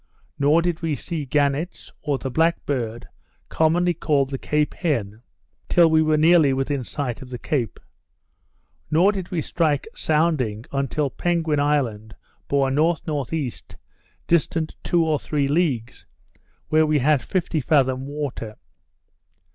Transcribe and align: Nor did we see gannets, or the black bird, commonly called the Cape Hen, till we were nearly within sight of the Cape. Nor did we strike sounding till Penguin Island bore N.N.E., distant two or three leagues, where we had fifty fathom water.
Nor 0.39 0.63
did 0.63 0.81
we 0.81 0.95
see 0.95 1.27
gannets, 1.27 1.91
or 2.01 2.17
the 2.17 2.31
black 2.31 2.65
bird, 2.65 3.07
commonly 3.49 3.93
called 3.93 4.31
the 4.31 4.39
Cape 4.39 4.73
Hen, 4.73 5.21
till 5.69 5.91
we 5.91 6.01
were 6.01 6.17
nearly 6.17 6.53
within 6.53 6.83
sight 6.83 7.21
of 7.21 7.29
the 7.29 7.37
Cape. 7.37 7.79
Nor 8.89 9.11
did 9.11 9.29
we 9.29 9.41
strike 9.41 9.87
sounding 9.93 10.65
till 10.89 11.11
Penguin 11.11 11.59
Island 11.59 12.15
bore 12.47 12.69
N.N.E., 12.69 13.51
distant 14.25 14.75
two 14.83 15.05
or 15.05 15.19
three 15.19 15.47
leagues, 15.47 16.07
where 16.69 16.87
we 16.87 16.97
had 16.97 17.21
fifty 17.21 17.61
fathom 17.61 18.07
water. 18.07 18.55